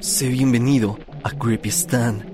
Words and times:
Sé 0.00 0.28
bienvenido 0.28 0.98
a 1.22 1.30
Creepy 1.30 1.68
Stan, 1.68 2.24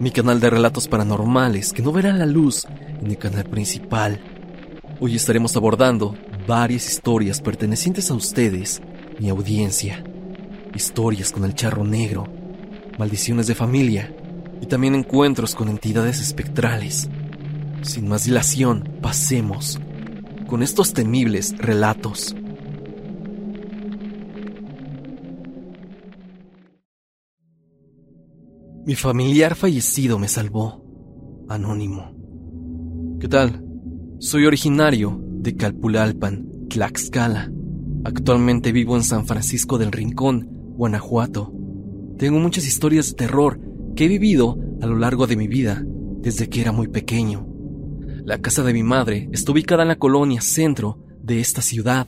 mi 0.00 0.10
canal 0.10 0.38
de 0.38 0.50
relatos 0.50 0.86
paranormales 0.86 1.72
que 1.72 1.80
no 1.80 1.90
verá 1.90 2.12
la 2.12 2.26
luz 2.26 2.66
en 3.00 3.06
el 3.06 3.16
canal 3.16 3.44
principal. 3.44 4.20
Hoy 5.00 5.16
estaremos 5.16 5.56
abordando 5.56 6.14
varias 6.46 6.86
historias 6.86 7.40
pertenecientes 7.40 8.10
a 8.10 8.14
ustedes, 8.14 8.82
mi 9.18 9.30
audiencia. 9.30 10.04
Historias 10.74 11.32
con 11.32 11.46
el 11.46 11.54
charro 11.54 11.84
negro, 11.84 12.26
maldiciones 12.98 13.46
de 13.46 13.54
familia 13.54 14.14
y 14.60 14.66
también 14.66 14.94
encuentros 14.94 15.54
con 15.54 15.70
entidades 15.70 16.20
espectrales. 16.20 17.08
Sin 17.80 18.08
más 18.08 18.24
dilación, 18.24 18.98
pasemos 19.00 19.80
con 20.46 20.62
estos 20.62 20.92
temibles 20.92 21.56
relatos. 21.56 22.36
Mi 28.86 28.94
familiar 28.94 29.56
fallecido 29.56 30.16
me 30.16 30.28
salvó. 30.28 30.84
Anónimo. 31.48 32.14
¿Qué 33.18 33.26
tal? 33.26 33.64
Soy 34.20 34.46
originario 34.46 35.20
de 35.20 35.56
Calpulalpan, 35.56 36.68
Tlaxcala. 36.68 37.50
Actualmente 38.04 38.70
vivo 38.70 38.94
en 38.94 39.02
San 39.02 39.26
Francisco 39.26 39.76
del 39.76 39.90
Rincón, 39.90 40.48
Guanajuato. 40.76 41.52
Tengo 42.16 42.38
muchas 42.38 42.64
historias 42.64 43.08
de 43.08 43.14
terror 43.14 43.60
que 43.96 44.04
he 44.04 44.08
vivido 44.08 44.56
a 44.80 44.86
lo 44.86 44.94
largo 44.94 45.26
de 45.26 45.34
mi 45.34 45.48
vida 45.48 45.82
desde 46.20 46.48
que 46.48 46.60
era 46.60 46.70
muy 46.70 46.86
pequeño. 46.86 47.44
La 48.24 48.38
casa 48.38 48.62
de 48.62 48.72
mi 48.72 48.84
madre 48.84 49.28
está 49.32 49.50
ubicada 49.50 49.82
en 49.82 49.88
la 49.88 49.98
colonia 49.98 50.40
centro 50.40 51.00
de 51.24 51.40
esta 51.40 51.60
ciudad, 51.60 52.06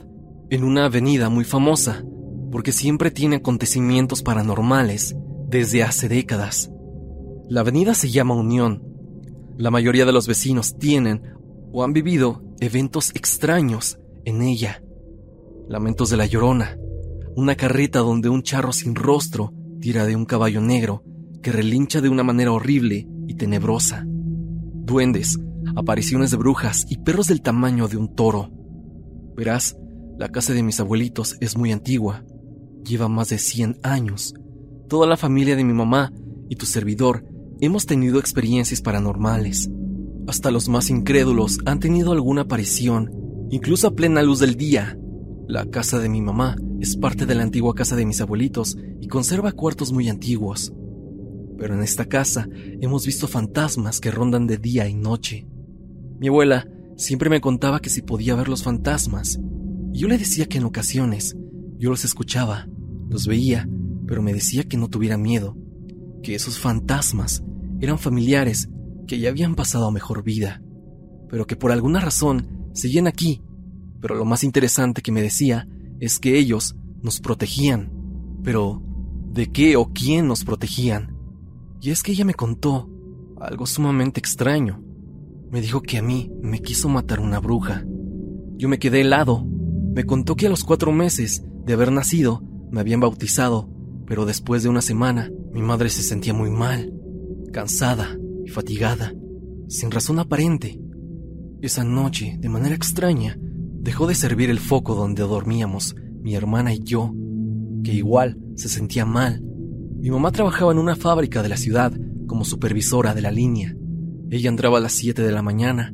en 0.49 0.63
una 0.63 0.85
avenida 0.85 1.29
muy 1.29 1.43
famosa, 1.43 2.05
porque 2.53 2.71
siempre 2.71 3.11
tiene 3.11 3.37
acontecimientos 3.37 4.23
paranormales 4.23 5.17
desde 5.49 5.83
hace 5.83 6.09
décadas. 6.09 6.71
La 7.49 7.61
avenida 7.61 7.95
se 7.95 8.11
llama 8.11 8.35
Unión. 8.35 8.83
La 9.57 9.71
mayoría 9.71 10.05
de 10.05 10.13
los 10.13 10.29
vecinos 10.29 10.79
tienen 10.79 11.23
o 11.73 11.83
han 11.83 11.95
vivido 11.95 12.43
eventos 12.61 13.11
extraños 13.15 13.99
en 14.25 14.43
ella. 14.43 14.83
Lamentos 15.67 16.11
de 16.11 16.19
la 16.19 16.27
Llorona, 16.27 16.77
una 17.35 17.57
carreta 17.57 18.01
donde 18.01 18.29
un 18.29 18.43
charro 18.43 18.73
sin 18.73 18.95
rostro 18.95 19.53
tira 19.81 20.05
de 20.05 20.17
un 20.17 20.27
caballo 20.27 20.61
negro 20.61 21.03
que 21.43 21.53
relincha 21.53 22.01
de 22.01 22.11
una 22.11 22.23
manera 22.23 22.53
horrible 22.53 23.09
y 23.27 23.35
tenebrosa. 23.35 24.05
Duendes, 24.07 25.39
apariciones 25.77 26.31
de 26.31 26.37
brujas 26.37 26.85
y 26.89 26.99
perros 26.99 27.29
del 27.29 27.41
tamaño 27.41 27.89
de 27.89 27.97
un 27.97 28.15
toro. 28.15 28.51
Verás, 29.35 29.79
la 30.19 30.29
casa 30.29 30.53
de 30.53 30.63
mis 30.63 30.81
abuelitos 30.81 31.37
es 31.41 31.57
muy 31.57 31.73
antigua. 31.73 32.25
Lleva 32.85 33.09
más 33.09 33.31
de 33.31 33.39
100 33.39 33.79
años 33.83 34.35
Toda 34.89 35.07
la 35.07 35.19
familia 35.19 35.55
de 35.55 35.65
mi 35.65 35.75
mamá 35.75 36.15
y 36.49 36.57
tu 36.57 36.65
servidor 36.65 37.23
hemos 37.61 37.85
tenido 37.85 38.19
experiencias 38.19 38.81
paranormales. 38.81 39.71
Hasta 40.27 40.51
los 40.51 40.71
más 40.71 40.89
incrédulos 40.89 41.59
han 41.67 41.79
tenido 41.79 42.13
alguna 42.13 42.43
aparición, 42.43 43.13
incluso 43.51 43.89
a 43.89 43.95
plena 43.95 44.23
luz 44.23 44.39
del 44.39 44.57
día. 44.57 44.99
La 45.47 45.67
casa 45.67 45.99
de 45.99 46.09
mi 46.09 46.23
mamá 46.23 46.57
es 46.81 46.97
parte 46.97 47.27
de 47.27 47.35
la 47.35 47.43
antigua 47.43 47.75
casa 47.75 47.97
de 47.97 48.07
mis 48.07 48.23
abuelitos 48.23 48.79
y 48.99 49.09
conserva 49.09 49.53
cuartos 49.53 49.93
muy 49.93 50.09
antiguos. 50.09 50.73
Pero 51.59 51.75
en 51.75 51.83
esta 51.83 52.07
casa 52.07 52.49
hemos 52.81 53.05
visto 53.05 53.29
fantasmas 53.29 54.01
que 54.01 54.11
rondan 54.11 54.47
de 54.47 54.57
día 54.57 54.89
y 54.89 54.95
noche. 54.95 55.47
Mi 56.19 56.29
abuela 56.29 56.67
siempre 56.97 57.29
me 57.29 57.43
contaba 57.43 57.81
que 57.81 57.91
si 57.91 58.01
podía 58.01 58.37
ver 58.37 58.49
los 58.49 58.63
fantasmas, 58.63 59.39
y 59.93 59.99
yo 59.99 60.09
le 60.09 60.17
decía 60.17 60.47
que 60.47 60.57
en 60.57 60.65
ocasiones 60.65 61.37
yo 61.77 61.91
los 61.91 62.07
escuchaba, 62.07 62.69
los 63.11 63.27
veía 63.27 63.69
pero 64.09 64.23
me 64.23 64.33
decía 64.33 64.65
que 64.65 64.79
no 64.79 64.89
tuviera 64.89 65.19
miedo, 65.19 65.55
que 66.23 66.35
esos 66.35 66.59
fantasmas 66.59 67.45
eran 67.79 67.99
familiares 67.99 68.71
que 69.07 69.19
ya 69.21 69.29
habían 69.29 69.55
pasado 69.55 69.87
a 69.87 69.93
mejor 69.93 70.25
vida, 70.25 70.63
pero 71.29 71.47
que 71.47 71.57
por 71.57 71.71
alguna 71.71 72.01
razón 72.01 72.71
seguían 72.73 73.07
aquí. 73.07 73.43
Pero 74.01 74.15
lo 74.15 74.25
más 74.25 74.45
interesante 74.45 75.03
que 75.03 75.13
me 75.13 75.23
decía 75.23 75.69
es 76.01 76.19
que 76.19 76.39
ellos 76.39 76.75
nos 77.03 77.21
protegían. 77.21 77.93
Pero, 78.43 78.83
¿de 79.33 79.51
qué 79.51 79.77
o 79.77 79.93
quién 79.93 80.27
nos 80.27 80.45
protegían? 80.45 81.17
Y 81.81 81.91
es 81.91 82.03
que 82.03 82.13
ella 82.13 82.25
me 82.25 82.35
contó 82.35 82.89
algo 83.41 83.67
sumamente 83.67 84.21
extraño. 84.21 84.83
Me 85.51 85.61
dijo 85.61 85.83
que 85.83 85.99
a 85.99 86.03
mí 86.03 86.31
me 86.43 86.61
quiso 86.61 86.89
matar 86.89 87.21
una 87.21 87.41
bruja. 87.41 87.85
Yo 88.57 88.69
me 88.69 88.79
quedé 88.79 89.03
helado. 89.03 89.45
Me 89.95 90.05
contó 90.05 90.37
que 90.37 90.47
a 90.47 90.51
los 90.51 90.65
cuatro 90.65 90.93
meses 90.93 91.45
de 91.65 91.73
haber 91.73 91.91
nacido 91.91 92.43
me 92.71 92.81
habían 92.81 93.01
bautizado 93.01 93.69
pero 94.09 94.25
después 94.25 94.63
de 94.63 94.71
una 94.71 94.81
semana 94.81 95.31
mi 95.53 95.61
madre 95.61 95.91
se 95.91 96.03
sentía 96.03 96.33
muy 96.33 96.51
mal, 96.51 96.93
cansada 97.53 98.17
y 98.45 98.49
fatigada, 98.49 99.13
sin 99.69 99.91
razón 99.91 100.19
aparente. 100.19 100.81
Esa 101.61 101.85
noche, 101.85 102.37
de 102.41 102.49
manera 102.49 102.75
extraña, 102.75 103.37
dejó 103.39 104.07
de 104.07 104.15
servir 104.15 104.49
el 104.49 104.61
foco 104.61 104.95
donde 104.95 105.23
dormíamos 105.23 105.95
mi 106.23 106.35
hermana 106.35 106.73
y 106.73 106.81
yo, 106.83 107.13
que 107.85 107.93
igual 107.93 108.39
se 108.57 108.71
sentía 108.71 109.05
mal. 109.05 109.43
Mi 110.01 110.11
mamá 110.11 110.33
trabajaba 110.33 110.73
en 110.73 110.79
una 110.79 110.97
fábrica 110.97 111.43
de 111.43 111.51
la 111.51 111.59
ciudad 111.59 111.93
como 112.27 112.47
supervisora 112.47 113.15
de 113.15 113.21
la 113.21 113.31
línea. 113.31 113.77
Ella 114.31 114.49
entraba 114.49 114.79
a 114.79 114.81
las 114.81 114.93
7 114.93 115.23
de 115.23 115.33
la 115.33 115.43
mañana. 115.43 115.93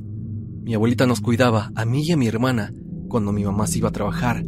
Mi 0.63 0.75
abuelita 0.75 1.07
nos 1.07 1.21
cuidaba 1.21 1.73
a 1.75 1.85
mí 1.85 2.03
y 2.03 2.13
a 2.13 2.17
mi 2.17 2.29
hermana 2.29 2.73
cuando 3.09 3.33
mi 3.33 3.45
mamá 3.45 3.67
se 3.67 3.79
iba 3.79 3.89
a 3.89 3.93
trabajar. 3.93 4.45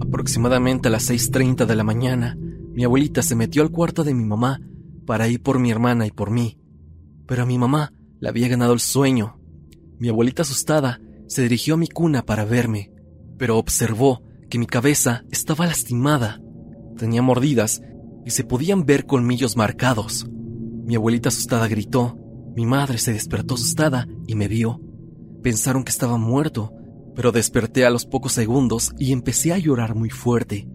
Aproximadamente 0.00 0.88
a 0.88 0.90
las 0.90 1.10
6.30 1.10 1.66
de 1.66 1.76
la 1.76 1.84
mañana, 1.84 2.36
mi 2.74 2.84
abuelita 2.84 3.22
se 3.22 3.34
metió 3.34 3.62
al 3.62 3.70
cuarto 3.70 4.04
de 4.04 4.14
mi 4.14 4.24
mamá 4.24 4.60
para 5.06 5.28
ir 5.28 5.42
por 5.42 5.58
mi 5.58 5.70
hermana 5.70 6.06
y 6.06 6.10
por 6.10 6.30
mí, 6.30 6.58
pero 7.26 7.42
a 7.42 7.46
mi 7.46 7.58
mamá 7.58 7.92
le 8.20 8.28
había 8.28 8.48
ganado 8.48 8.72
el 8.72 8.80
sueño. 8.80 9.38
Mi 9.98 10.08
abuelita 10.08 10.42
asustada 10.42 11.00
se 11.26 11.42
dirigió 11.42 11.74
a 11.74 11.76
mi 11.76 11.88
cuna 11.88 12.22
para 12.22 12.44
verme, 12.44 12.92
pero 13.38 13.58
observó 13.58 14.22
que 14.48 14.58
mi 14.58 14.66
cabeza 14.66 15.24
estaba 15.30 15.66
lastimada, 15.66 16.40
tenía 16.96 17.22
mordidas 17.22 17.82
y 18.24 18.30
se 18.30 18.44
podían 18.44 18.86
ver 18.86 19.06
colmillos 19.06 19.56
marcados. 19.56 20.26
Mi 20.30 20.94
abuelita 20.94 21.28
asustada 21.28 21.68
gritó, 21.68 22.18
mi 22.54 22.66
madre 22.66 22.98
se 22.98 23.12
despertó 23.12 23.54
asustada 23.54 24.06
y 24.26 24.34
me 24.34 24.48
vio. 24.48 24.80
Pensaron 25.42 25.84
que 25.84 25.90
estaba 25.90 26.18
muerto, 26.18 26.72
pero 27.14 27.32
desperté 27.32 27.84
a 27.84 27.90
los 27.90 28.06
pocos 28.06 28.32
segundos 28.32 28.92
y 28.98 29.12
empecé 29.12 29.52
a 29.52 29.58
llorar 29.58 29.94
muy 29.94 30.10
fuerte. 30.10 30.68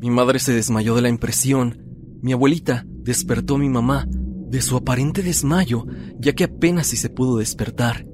Mi 0.00 0.10
madre 0.10 0.38
se 0.38 0.52
desmayó 0.52 0.94
de 0.94 1.02
la 1.02 1.08
impresión. 1.08 1.82
Mi 2.22 2.32
abuelita 2.32 2.84
despertó 2.86 3.56
a 3.56 3.58
mi 3.58 3.68
mamá 3.68 4.06
de 4.08 4.62
su 4.62 4.76
aparente 4.76 5.22
desmayo, 5.22 5.86
ya 6.18 6.34
que 6.34 6.44
apenas 6.44 6.86
si 6.86 6.96
se 6.96 7.10
pudo 7.10 7.38
despertar, 7.38 8.06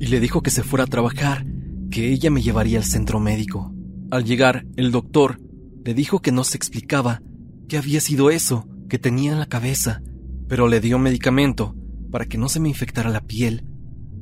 y 0.00 0.06
le 0.06 0.20
dijo 0.20 0.42
que 0.42 0.50
se 0.50 0.62
fuera 0.62 0.84
a 0.84 0.88
trabajar, 0.88 1.46
que 1.90 2.12
ella 2.12 2.30
me 2.30 2.42
llevaría 2.42 2.78
al 2.78 2.84
centro 2.84 3.20
médico. 3.20 3.74
Al 4.10 4.24
llegar, 4.24 4.66
el 4.76 4.90
doctor 4.90 5.40
le 5.84 5.94
dijo 5.94 6.20
que 6.20 6.32
no 6.32 6.44
se 6.44 6.56
explicaba 6.56 7.22
qué 7.68 7.76
había 7.76 8.00
sido 8.00 8.30
eso 8.30 8.66
que 8.88 8.98
tenía 8.98 9.32
en 9.32 9.38
la 9.38 9.46
cabeza, 9.46 10.02
pero 10.48 10.66
le 10.66 10.80
dio 10.80 10.98
medicamento 10.98 11.76
para 12.10 12.24
que 12.24 12.38
no 12.38 12.48
se 12.48 12.58
me 12.58 12.68
infectara 12.68 13.10
la 13.10 13.20
piel. 13.20 13.64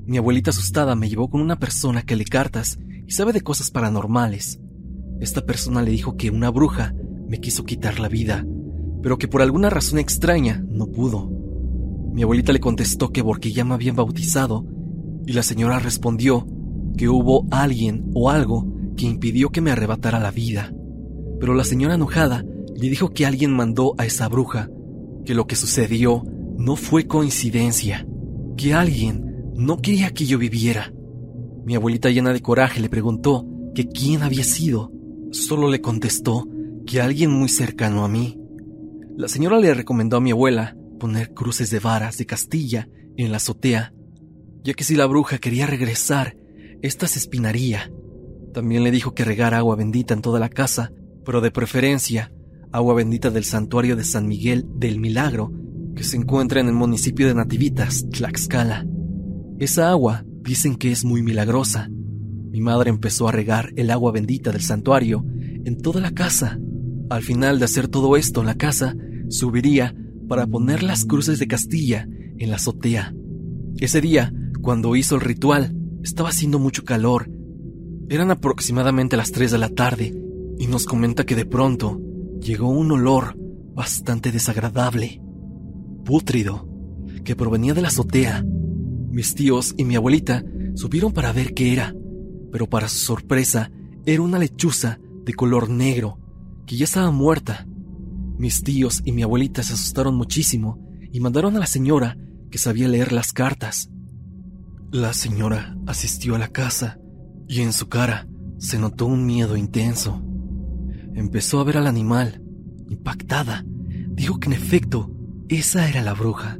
Mi 0.07 0.19
abuelita 0.19 0.51
asustada 0.51 0.97
me 0.97 1.09
llevó 1.09 1.31
con 1.31 1.41
una 1.41 1.59
persona 1.59 2.03
que 2.03 2.17
lee 2.17 2.25
cartas 2.25 2.79
y 3.07 3.13
sabe 3.13 3.33
de 3.33 3.43
cosas 3.43 3.71
paranormales. 3.71 4.61
Esta 5.21 5.45
persona 5.47 5.83
le 5.83 5.91
dijo 5.91 6.17
que 6.17 6.31
una 6.31 6.51
bruja 6.51 6.95
me 7.29 7.41
quiso 7.41 7.65
quitar 7.65 7.99
la 8.01 8.09
vida, 8.09 8.47
pero 9.03 9.19
que 9.19 9.29
por 9.29 9.43
alguna 9.43 9.71
razón 9.71 9.99
extraña 9.99 10.65
no 10.69 10.87
pudo. 10.87 11.31
Mi 12.13 12.23
abuelita 12.23 12.53
le 12.53 12.61
contestó 12.61 13.11
que 13.11 13.23
porque 13.23 13.53
ya 13.53 13.65
me 13.65 13.75
habían 13.75 13.97
bautizado, 13.97 14.65
y 15.27 15.33
la 15.33 15.43
señora 15.43 15.79
respondió 15.79 16.47
que 16.97 17.09
hubo 17.09 17.47
alguien 17.51 18.11
o 18.15 18.31
algo 18.31 18.67
que 18.97 19.07
impidió 19.07 19.51
que 19.51 19.61
me 19.61 19.71
arrebatara 19.71 20.21
la 20.21 20.31
vida. 20.31 20.73
Pero 21.41 21.55
la 21.55 21.65
señora 21.65 21.95
enojada 21.95 22.45
le 22.75 22.89
dijo 22.89 23.11
que 23.11 23.27
alguien 23.27 23.53
mandó 23.53 23.95
a 23.99 24.07
esa 24.07 24.29
bruja, 24.29 24.71
que 25.25 25.35
lo 25.35 25.47
que 25.47 25.57
sucedió 25.57 26.25
no 26.57 26.77
fue 26.77 27.07
coincidencia, 27.07 28.07
que 28.57 28.75
alguien 28.75 29.53
no 29.55 29.79
quería 29.79 30.11
que 30.11 30.27
yo 30.27 30.39
viviera. 30.39 30.93
Mi 31.65 31.75
abuelita 31.75 32.11
llena 32.11 32.33
de 32.33 32.41
coraje 32.41 32.81
le 32.81 32.89
preguntó 32.89 33.47
que 33.75 33.89
quién 33.89 34.23
había 34.23 34.45
sido 34.45 34.93
Solo 35.37 35.69
le 35.69 35.83
contestó 35.83 36.49
que 36.87 37.03
alguien 37.03 37.31
muy 37.31 37.51
cercano 37.51 38.05
a 38.05 38.09
mí. 38.09 38.41
La 39.19 39.29
señora 39.29 39.61
le 39.61 39.75
recomendó 39.75 40.17
a 40.17 40.21
mi 40.21 40.31
abuela 40.31 40.75
poner 40.99 41.35
cruces 41.35 41.71
de 41.71 41.79
varas 41.79 42.17
de 42.17 42.25
Castilla 42.25 42.89
en 43.19 43.31
la 43.31 43.37
azotea, 43.37 43.93
ya 44.65 44.73
que 44.73 44.83
si 44.83 44.97
la 44.97 45.05
bruja 45.05 45.37
quería 45.37 45.67
regresar, 45.67 46.37
ésta 46.81 47.07
se 47.07 47.19
espinaría. 47.19 47.93
También 48.55 48.83
le 48.83 48.91
dijo 48.91 49.15
que 49.15 49.27
regara 49.27 49.59
agua 49.59 49.77
bendita 49.77 50.15
en 50.15 50.23
toda 50.23 50.41
la 50.41 50.49
casa, 50.49 50.91
pero 51.25 51.43
de 51.43 51.51
preferencia 51.51 52.33
agua 52.73 52.95
bendita 52.95 53.31
del 53.31 53.45
santuario 53.45 53.95
de 53.95 54.05
San 54.05 54.27
Miguel 54.27 54.65
del 54.75 54.99
Milagro, 54.99 55.53
que 55.95 56.03
se 56.03 56.17
encuentra 56.17 56.61
en 56.61 56.69
el 56.69 56.75
municipio 56.75 57.29
de 57.29 57.35
Nativitas, 57.35 58.07
Tlaxcala. 58.11 58.87
Esa 59.59 59.91
agua 59.91 60.25
dicen 60.43 60.77
que 60.77 60.93
es 60.93 61.05
muy 61.05 61.23
milagrosa, 61.23 61.91
mi 62.57 62.63
madre 62.63 62.89
empezó 62.89 63.29
a 63.29 63.33
regar 63.33 63.75
el 63.77 63.91
agua 63.91 64.13
bendita 64.13 64.51
del 64.51 64.63
santuario 64.63 65.27
en 65.67 65.77
toda 65.77 66.01
la 66.01 66.13
casa. 66.13 66.59
Al 67.11 67.23
final 67.23 67.59
de 67.59 67.67
hacer 67.67 67.87
todo 67.87 68.17
esto, 68.17 68.43
la 68.43 68.55
casa 68.55 68.97
subiría 69.29 69.95
para 70.27 70.47
poner 70.47 70.83
las 70.83 71.05
cruces 71.05 71.39
de 71.39 71.49
Castilla 71.49 72.09
en 72.39 72.49
la 72.49 72.57
azotea. 72.57 73.15
Ese 73.77 74.01
día, 74.01 74.33
cuando 74.63 74.97
hizo 74.97 75.17
el 75.17 75.21
ritual, 75.21 75.77
estaba 76.03 76.31
haciendo 76.31 76.59
mucho 76.59 76.83
calor. 76.83 77.31
Eran 78.09 78.31
aproximadamente 78.31 79.19
las 79.19 79.33
3 79.33 79.51
de 79.51 79.59
la 79.59 79.69
tarde 79.69 80.19
y 80.59 80.67
nos 80.67 80.87
comenta 80.87 81.27
que 81.27 81.37
de 81.37 81.45
pronto 81.45 82.01
llegó 82.41 82.71
un 82.71 82.91
olor 82.91 83.37
bastante 83.75 84.33
desagradable, 84.33 85.21
pútrido, 86.07 86.67
que 87.23 87.37
provenía 87.37 87.75
de 87.75 87.83
la 87.83 87.89
azotea. 87.89 88.47
Mis 89.11 89.35
tíos 89.35 89.75
y 89.77 89.85
mi 89.85 89.95
abuelita 89.95 90.43
subieron 90.75 91.13
para 91.13 91.35
ver 91.35 91.53
qué 91.53 91.75
era, 91.75 91.95
pero 92.51 92.69
para 92.69 92.89
su 92.89 92.99
sorpresa 92.99 93.71
era 94.05 94.23
una 94.23 94.39
lechuza 94.39 94.99
de 95.25 95.35
color 95.35 95.69
negro 95.69 96.19
que 96.67 96.77
ya 96.77 96.85
estaba 96.85 97.11
muerta. 97.11 97.67
Mis 98.39 98.63
tíos 98.63 99.03
y 99.05 99.13
mi 99.13 99.23
abuelita 99.23 99.63
se 99.63 99.73
asustaron 99.73 100.15
muchísimo 100.15 100.79
y 101.13 101.21
mandaron 101.21 101.57
a 101.57 101.61
la 101.61 101.67
señora 101.67 102.17
que 102.51 102.59
sabía 102.59 102.89
leer 102.89 103.13
las 103.13 103.33
cartas. 103.33 103.91
La 104.93 105.13
señora 105.13 105.77
asistió 105.87 106.35
a 106.35 106.39
la 106.39 106.49
casa 106.49 106.99
y 107.49 107.61
en 107.63 107.73
su 107.73 107.89
cara 107.89 108.29
se 108.59 108.79
notó 108.79 109.07
un 109.07 109.27
miedo 109.27 109.57
intenso. 109.57 110.23
Empezó 111.15 111.61
a 111.61 111.65
ver 111.65 111.79
al 111.79 111.87
animal, 111.87 112.43
impactada. 112.89 113.65
Dijo 114.11 114.39
que 114.39 114.49
en 114.49 114.53
efecto, 114.53 115.11
esa 115.49 115.89
era 115.89 116.03
la 116.03 116.15
bruja. 116.15 116.59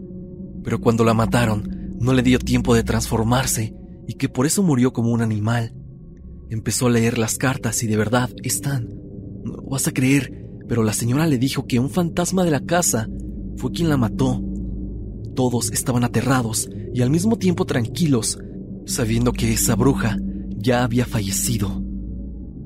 Pero 0.65 0.81
cuando 0.81 1.05
la 1.05 1.15
mataron, 1.15 1.97
no 2.01 2.13
le 2.13 2.23
dio 2.23 2.39
tiempo 2.39 2.75
de 2.75 2.83
transformarse 2.83 3.76
y 4.07 4.15
que 4.15 4.29
por 4.29 4.47
eso 4.47 4.63
murió 4.63 4.93
como 4.93 5.11
un 5.11 5.23
animal. 5.23 5.75
Empezó 6.51 6.87
a 6.87 6.91
leer 6.91 7.19
las 7.19 7.39
cartas 7.39 7.83
y 7.83 7.87
de 7.87 7.97
verdad 7.97 8.31
están. 8.43 8.89
No 9.45 9.55
lo 9.55 9.63
vas 9.63 9.89
a 9.89 9.93
creer, 9.93 10.47
pero 10.69 10.83
la 10.83 10.93
señora 10.93 11.27
le 11.27 11.39
dijo 11.39 11.67
que 11.67 11.79
un 11.79 11.91
fantasma 11.91 12.45
de 12.45 12.51
la 12.51 12.61
casa 12.61 13.09
fue 13.57 13.73
quien 13.73 13.89
la 13.89 13.97
mató. 13.97 14.43
Todos 15.35 15.73
estaban 15.73 16.05
aterrados 16.05 16.69
y 16.95 17.03
al 17.03 17.11
mismo 17.11 17.37
tiempo 17.37 17.65
tranquilos, 17.65 18.39
sabiendo 18.87 19.33
que 19.33 19.53
esa 19.53 19.75
bruja 19.75 20.19
ya 20.57 20.85
había 20.85 21.05
fallecido. 21.05 21.83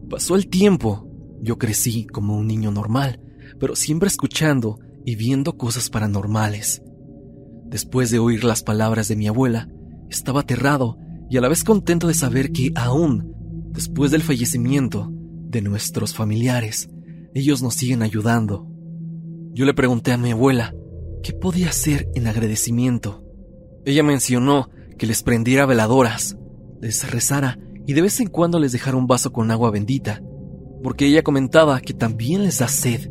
Pasó 0.09 0.37
el 0.37 0.49
tiempo 0.49 1.11
yo 1.43 1.59
crecí 1.59 2.07
como 2.07 2.37
un 2.37 2.47
niño 2.47 2.71
normal, 2.71 3.21
pero 3.59 3.75
siempre 3.75 4.09
escuchando 4.09 4.79
y 5.05 5.17
viendo 5.17 5.57
cosas 5.57 5.89
paranormales. 5.89 6.83
Después 7.65 8.11
de 8.11 8.19
oír 8.19 8.45
las 8.45 8.63
palabras 8.63 9.09
de 9.09 9.17
mi 9.17 9.27
abuela, 9.27 9.69
estaba 10.11 10.41
aterrado 10.41 10.99
y 11.31 11.37
a 11.37 11.41
la 11.41 11.49
vez 11.49 11.65
contento 11.65 12.09
de 12.09 12.15
saber 12.15 12.53
que 12.53 12.73
aún, 12.75 13.33
después 13.73 14.11
del 14.11 14.23
fallecimiento 14.23 15.09
de 15.13 15.63
nuestros 15.63 16.15
familiares, 16.15 16.91
ellos 17.35 17.63
nos 17.63 17.75
siguen 17.75 18.03
ayudando. 18.03 18.67
Yo 19.53 19.65
le 19.65 19.75
pregunté 19.75 20.13
a 20.13 20.19
mi 20.19 20.33
abuela 20.33 20.75
qué 21.23 21.33
podía 21.33 21.69
hacer 21.69 22.09
en 22.15 22.27
agradecimiento. 22.27 23.25
Ella 23.85 24.03
mencionó 24.03 24.69
que 24.99 25.07
les 25.07 25.23
prendiera 25.23 25.65
veladoras, 25.65 26.37
les 26.81 27.11
rezara 27.11 27.59
y 27.87 27.95
de 27.95 28.03
vez 28.03 28.21
en 28.21 28.29
cuando 28.29 28.59
les 28.59 28.73
dejara 28.73 28.97
un 28.97 29.07
vaso 29.07 29.33
con 29.33 29.51
agua 29.51 29.71
bendita 29.71 30.21
porque 30.83 31.07
ella 31.07 31.23
comentaba 31.23 31.81
que 31.81 31.95
también 31.95 32.43
les 32.43 32.59
da 32.59 32.69
sed. 32.69 33.11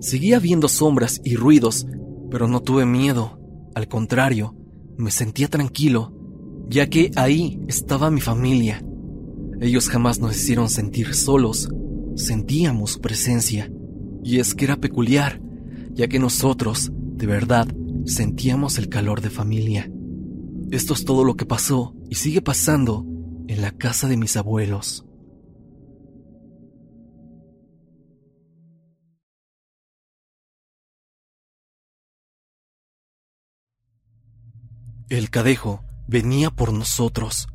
Seguía 0.00 0.38
viendo 0.38 0.68
sombras 0.68 1.20
y 1.24 1.36
ruidos, 1.36 1.86
pero 2.30 2.48
no 2.48 2.60
tuve 2.60 2.86
miedo. 2.86 3.38
Al 3.74 3.88
contrario, 3.88 4.54
me 4.96 5.10
sentía 5.10 5.48
tranquilo, 5.48 6.12
ya 6.68 6.88
que 6.88 7.10
ahí 7.16 7.60
estaba 7.68 8.10
mi 8.10 8.20
familia. 8.20 8.84
Ellos 9.60 9.88
jamás 9.88 10.18
nos 10.18 10.36
hicieron 10.36 10.68
sentir 10.68 11.14
solos, 11.14 11.68
sentíamos 12.16 12.92
su 12.92 13.00
presencia. 13.00 13.70
Y 14.24 14.38
es 14.38 14.54
que 14.54 14.64
era 14.64 14.76
peculiar, 14.76 15.40
ya 15.92 16.08
que 16.08 16.18
nosotros, 16.18 16.90
de 16.92 17.26
verdad, 17.26 17.68
sentíamos 18.04 18.78
el 18.78 18.88
calor 18.88 19.20
de 19.20 19.30
familia. 19.30 19.90
Esto 20.70 20.94
es 20.94 21.04
todo 21.04 21.24
lo 21.24 21.36
que 21.36 21.46
pasó 21.46 21.94
y 22.08 22.14
sigue 22.16 22.40
pasando 22.40 23.06
en 23.48 23.60
la 23.60 23.72
casa 23.72 24.08
de 24.08 24.16
mis 24.16 24.36
abuelos. 24.36 25.04
El 35.08 35.28
cadejo 35.28 35.84
venía 36.12 36.50
por 36.50 36.72
nosotros. 36.72 37.48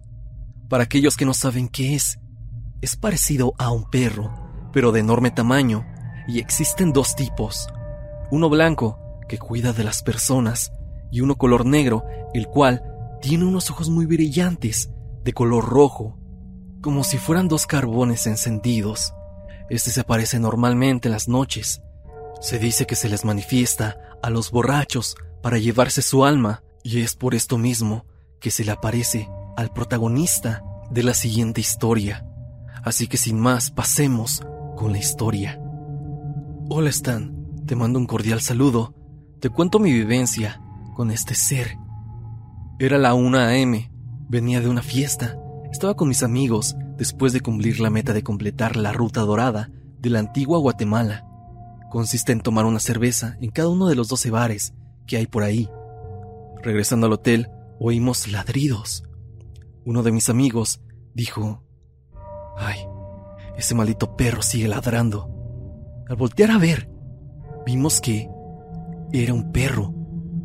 Para 0.68 0.84
aquellos 0.84 1.16
que 1.16 1.26
no 1.26 1.34
saben 1.34 1.70
qué 1.70 1.96
es, 1.96 2.20
es 2.82 2.98
parecido 2.98 3.54
a 3.58 3.72
un 3.72 3.90
perro, 3.90 4.70
pero 4.74 4.92
de 4.92 5.00
enorme 5.00 5.32
tamaño, 5.32 5.86
y 6.28 6.40
existen 6.40 6.92
dos 6.92 7.16
tipos. 7.16 7.70
Uno 8.32 8.50
blanco, 8.50 9.00
que 9.30 9.38
cuida 9.38 9.72
de 9.72 9.84
las 9.84 10.02
personas, 10.02 10.72
y 11.12 11.22
uno 11.22 11.38
color 11.38 11.66
negro, 11.66 12.04
el 12.34 12.48
cual 12.48 12.84
tiene 13.22 13.46
unos 13.46 13.70
ojos 13.70 13.90
muy 13.90 14.06
brillantes, 14.06 14.90
de 15.24 15.34
color 15.34 15.66
rojo, 15.66 16.18
como 16.82 17.04
si 17.04 17.18
fueran 17.18 17.48
dos 17.48 17.68
carbones 17.68 18.26
encendidos. 18.26 19.14
Este 19.70 19.92
se 19.92 20.02
aparece 20.02 20.40
normalmente 20.40 21.10
en 21.10 21.12
las 21.12 21.28
noches. 21.28 21.82
Se 22.42 22.58
dice 22.58 22.88
que 22.88 22.96
se 22.96 23.08
les 23.08 23.24
manifiesta 23.24 23.98
a 24.24 24.30
los 24.30 24.52
borrachos 24.52 25.16
para 25.44 25.60
llevarse 25.60 26.02
su 26.02 26.26
alma 26.26 26.64
y 26.84 27.02
es 27.02 27.16
por 27.16 27.36
esto 27.36 27.58
mismo 27.58 28.07
que 28.40 28.52
se 28.52 28.64
le 28.64 28.72
aparece 28.72 29.30
al 29.56 29.72
protagonista 29.72 30.64
de 30.90 31.04
la 31.04 31.14
siguiente 31.14 31.62
historia. 31.62 32.26
Así 32.84 33.08
que 33.08 33.18
sin 33.18 33.40
más, 33.40 33.72
pasemos 33.72 34.42
con 34.76 34.92
la 34.92 35.00
historia. 35.00 35.60
Hola 36.70 36.90
Stan, 36.90 37.36
te 37.66 37.76
mando 37.76 38.00
un 38.00 38.06
cordial 38.06 38.42
saludo. 38.42 38.94
Te 39.40 39.50
cuento 39.50 39.80
mi 39.80 39.92
vivencia 39.92 40.62
con 40.96 41.12
este 41.12 41.36
ser. 41.36 41.78
Era 42.80 42.98
la 42.98 43.14
1 43.14 43.38
a.m., 43.38 43.92
venía 44.30 44.62
de 44.62 44.70
una 44.70 44.82
fiesta. 44.82 45.38
Estaba 45.72 45.96
con 45.96 46.08
mis 46.08 46.24
amigos 46.24 46.76
después 46.98 47.34
de 47.34 47.42
cumplir 47.42 47.80
la 47.80 47.90
meta 47.90 48.14
de 48.14 48.24
completar 48.24 48.76
la 48.76 48.94
ruta 48.94 49.22
dorada 49.22 49.70
de 50.00 50.10
la 50.10 50.20
antigua 50.20 50.60
Guatemala. 50.60 51.26
Consiste 51.90 52.32
en 52.32 52.42
tomar 52.42 52.66
una 52.66 52.80
cerveza 52.80 53.38
en 53.42 53.52
cada 53.52 53.70
uno 53.70 53.88
de 53.88 53.96
los 53.96 54.08
12 54.08 54.32
bares 54.32 54.74
que 55.06 55.18
hay 55.18 55.26
por 55.26 55.44
ahí 55.44 55.70
Regresando 56.64 57.08
al 57.08 57.14
hotel, 57.14 57.50
oímos 57.80 58.28
ladridos. 58.28 59.04
Uno 59.86 60.04
de 60.04 60.12
mis 60.12 60.30
amigos 60.30 60.82
dijo, 61.14 61.64
ay, 62.58 62.80
ese 63.58 63.76
maldito 63.76 64.16
perro 64.16 64.42
sigue 64.42 64.68
ladrando. 64.68 65.30
Al 66.08 66.16
voltear 66.16 66.52
a 66.52 66.58
ver, 66.58 66.90
vimos 67.66 68.02
que 68.02 68.30
era 69.12 69.34
un 69.34 69.52
perro, 69.52 69.94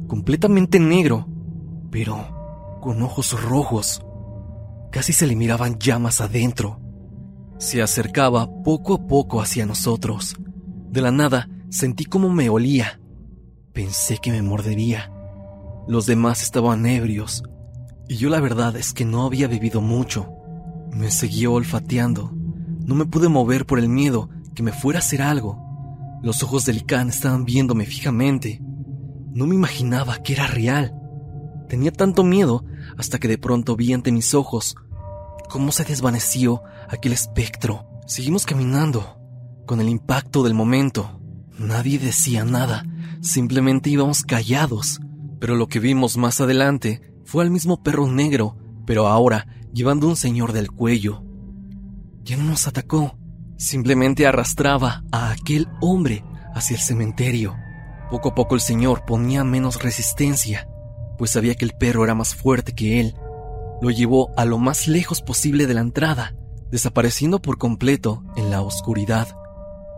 completamente 0.06 0.78
negro, 0.78 1.26
pero 1.90 2.78
con 2.80 3.02
ojos 3.02 3.40
rojos. 3.40 4.02
Casi 4.90 5.12
se 5.12 5.26
le 5.26 5.36
miraban 5.36 5.78
llamas 5.78 6.20
adentro. 6.20 6.80
Se 7.58 7.80
acercaba 7.80 8.48
poco 8.62 8.94
a 8.94 9.06
poco 9.06 9.40
hacia 9.40 9.66
nosotros. 9.66 10.36
De 10.90 11.00
la 11.00 11.12
nada 11.12 11.48
sentí 11.70 12.04
como 12.04 12.28
me 12.28 12.50
olía. 12.50 13.00
Pensé 13.72 14.18
que 14.18 14.30
me 14.30 14.42
mordería. 14.42 15.12
Los 15.86 16.06
demás 16.06 16.42
estaban 16.42 16.86
ebrios, 16.86 17.42
y 18.08 18.16
yo 18.16 18.28
la 18.28 18.40
verdad 18.40 18.76
es 18.76 18.92
que 18.92 19.04
no 19.04 19.24
había 19.24 19.48
bebido 19.48 19.80
mucho. 19.80 20.28
Me 20.92 21.10
seguía 21.10 21.50
olfateando. 21.50 22.32
No 22.84 22.94
me 22.94 23.06
pude 23.06 23.28
mover 23.28 23.66
por 23.66 23.78
el 23.78 23.88
miedo 23.88 24.28
que 24.54 24.62
me 24.62 24.72
fuera 24.72 24.98
a 24.98 25.02
hacer 25.02 25.22
algo. 25.22 25.58
Los 26.22 26.42
ojos 26.42 26.64
del 26.64 26.78
Icán 26.78 27.08
estaban 27.08 27.44
viéndome 27.44 27.86
fijamente. 27.86 28.60
No 29.32 29.46
me 29.46 29.54
imaginaba 29.54 30.22
que 30.22 30.34
era 30.34 30.46
real. 30.46 30.94
Tenía 31.68 31.90
tanto 31.90 32.22
miedo 32.22 32.64
hasta 32.98 33.18
que 33.18 33.28
de 33.28 33.38
pronto 33.38 33.76
vi 33.76 33.92
ante 33.92 34.12
mis 34.12 34.34
ojos 34.34 34.76
cómo 35.48 35.70
se 35.70 35.84
desvaneció 35.84 36.62
aquel 36.88 37.12
espectro. 37.12 37.86
Seguimos 38.06 38.46
caminando, 38.46 39.18
con 39.66 39.80
el 39.80 39.88
impacto 39.88 40.42
del 40.42 40.54
momento. 40.54 41.20
Nadie 41.58 41.98
decía 41.98 42.44
nada, 42.44 42.84
simplemente 43.20 43.90
íbamos 43.90 44.22
callados, 44.22 45.00
pero 45.42 45.56
lo 45.56 45.66
que 45.66 45.80
vimos 45.80 46.16
más 46.16 46.40
adelante 46.40 47.02
fue 47.24 47.42
al 47.42 47.50
mismo 47.50 47.82
perro 47.82 48.06
negro, 48.06 48.56
pero 48.86 49.08
ahora 49.08 49.48
llevando 49.74 50.06
un 50.06 50.14
señor 50.14 50.52
del 50.52 50.70
cuello. 50.70 51.24
Ya 52.22 52.36
no 52.36 52.44
nos 52.44 52.68
atacó, 52.68 53.18
simplemente 53.56 54.24
arrastraba 54.24 55.02
a 55.10 55.32
aquel 55.32 55.66
hombre 55.80 56.24
hacia 56.54 56.76
el 56.76 56.80
cementerio. 56.80 57.56
Poco 58.08 58.28
a 58.28 58.34
poco 58.36 58.54
el 58.54 58.60
señor 58.60 59.04
ponía 59.04 59.42
menos 59.42 59.82
resistencia, 59.82 60.68
pues 61.18 61.32
sabía 61.32 61.56
que 61.56 61.64
el 61.64 61.72
perro 61.72 62.04
era 62.04 62.14
más 62.14 62.36
fuerte 62.36 62.72
que 62.72 63.00
él. 63.00 63.16
Lo 63.80 63.90
llevó 63.90 64.30
a 64.36 64.44
lo 64.44 64.58
más 64.58 64.86
lejos 64.86 65.22
posible 65.22 65.66
de 65.66 65.74
la 65.74 65.80
entrada, 65.80 66.36
desapareciendo 66.70 67.42
por 67.42 67.58
completo 67.58 68.22
en 68.36 68.52
la 68.52 68.62
oscuridad. 68.62 69.26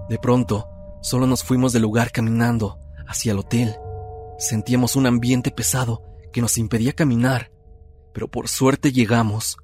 De 0.08 0.18
pronto, 0.18 0.70
solo 1.02 1.26
nos 1.26 1.44
fuimos 1.44 1.74
del 1.74 1.82
lugar 1.82 2.12
caminando 2.12 2.78
hacia 3.06 3.32
el 3.32 3.40
hotel. 3.40 3.76
Sentíamos 4.38 4.96
un 4.96 5.06
ambiente 5.06 5.50
pesado 5.50 6.02
que 6.32 6.40
nos 6.40 6.58
impedía 6.58 6.92
caminar, 6.92 7.52
pero 8.12 8.28
por 8.28 8.48
suerte 8.48 8.92
llegamos. 8.92 9.56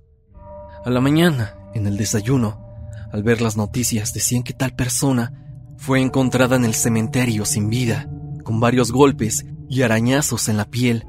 A 0.84 0.90
la 0.90 1.00
mañana, 1.00 1.56
en 1.74 1.86
el 1.86 1.96
desayuno, 1.96 2.64
al 3.12 3.22
ver 3.22 3.40
las 3.40 3.56
noticias 3.56 4.14
decían 4.14 4.42
que 4.42 4.52
tal 4.52 4.74
persona 4.74 5.32
fue 5.76 6.00
encontrada 6.00 6.56
en 6.56 6.64
el 6.64 6.74
cementerio 6.74 7.44
sin 7.44 7.68
vida, 7.70 8.08
con 8.44 8.60
varios 8.60 8.92
golpes 8.92 9.44
y 9.68 9.82
arañazos 9.82 10.48
en 10.48 10.56
la 10.56 10.66
piel. 10.66 11.06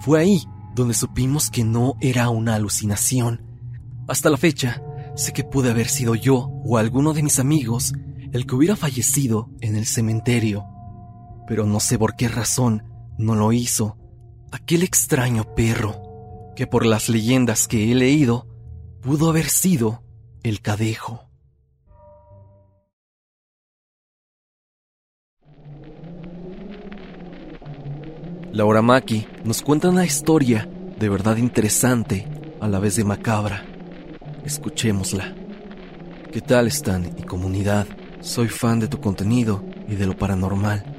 Fue 0.00 0.20
ahí 0.20 0.44
donde 0.74 0.94
supimos 0.94 1.50
que 1.50 1.64
no 1.64 1.94
era 2.00 2.28
una 2.28 2.54
alucinación. 2.54 3.42
Hasta 4.08 4.30
la 4.30 4.36
fecha, 4.36 4.82
sé 5.14 5.32
que 5.32 5.44
pude 5.44 5.70
haber 5.70 5.88
sido 5.88 6.14
yo 6.14 6.50
o 6.64 6.78
alguno 6.78 7.12
de 7.14 7.22
mis 7.22 7.38
amigos 7.38 7.92
el 8.32 8.46
que 8.46 8.54
hubiera 8.54 8.76
fallecido 8.76 9.48
en 9.60 9.76
el 9.76 9.86
cementerio, 9.86 10.64
pero 11.46 11.64
no 11.64 11.80
sé 11.80 11.98
por 11.98 12.16
qué 12.16 12.28
razón 12.28 12.82
no 13.18 13.34
lo 13.34 13.52
hizo 13.52 13.96
aquel 14.52 14.82
extraño 14.82 15.54
perro 15.54 16.52
que 16.54 16.66
por 16.66 16.86
las 16.86 17.08
leyendas 17.08 17.68
que 17.68 17.90
he 17.90 17.94
leído 17.94 18.46
pudo 19.02 19.30
haber 19.30 19.48
sido 19.48 20.02
el 20.42 20.60
cadejo. 20.60 21.22
Laura 28.52 28.80
Maki 28.80 29.26
nos 29.44 29.60
cuenta 29.60 29.90
una 29.90 30.06
historia 30.06 30.66
de 30.98 31.08
verdad 31.10 31.36
interesante 31.36 32.26
a 32.58 32.68
la 32.68 32.78
vez 32.78 32.96
de 32.96 33.04
macabra. 33.04 33.66
Escuchémosla. 34.44 35.34
¿Qué 36.32 36.40
tal 36.40 36.66
Stan 36.68 37.14
y 37.18 37.22
comunidad? 37.22 37.86
Soy 38.20 38.48
fan 38.48 38.80
de 38.80 38.88
tu 38.88 38.98
contenido 38.98 39.62
y 39.88 39.96
de 39.96 40.06
lo 40.06 40.16
paranormal. 40.16 40.95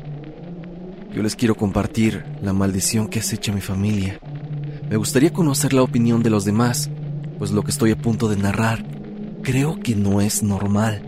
Yo 1.14 1.24
les 1.24 1.36
quiero 1.36 1.56
compartir 1.56 2.24
la 2.42 2.54
maldición 2.54 3.08
que 3.08 3.20
acecha 3.20 3.52
a 3.52 3.56
mi 3.56 3.62
familia. 3.62 4.20
Me 4.90 4.98
gustaría 4.98 5.34
conocer 5.34 5.74
la 5.74 5.84
opinión 5.84 6.24
de 6.24 6.30
los 6.30 6.46
demás, 6.46 6.90
pues 7.38 7.52
lo 7.52 7.64
que 7.64 7.72
estoy 7.72 7.92
a 7.92 7.98
punto 7.98 8.30
de 8.30 8.38
narrar 8.38 8.86
creo 9.48 9.80
que 9.80 9.96
no 9.96 10.20
es 10.20 10.44
normal. 10.44 11.02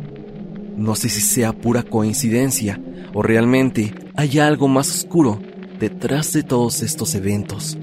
No 0.78 0.96
sé 0.96 1.10
si 1.10 1.20
sea 1.20 1.52
pura 1.52 1.84
coincidencia 1.84 2.80
o 3.14 3.22
realmente 3.22 3.94
hay 4.16 4.40
algo 4.40 4.70
más 4.70 4.90
oscuro 4.90 5.42
detrás 5.78 6.32
de 6.32 6.44
todos 6.44 6.82
estos 6.82 7.16
eventos. 7.16 7.78